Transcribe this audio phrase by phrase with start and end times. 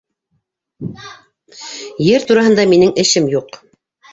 [2.07, 3.61] Ер тураһында минең эшем юҡ.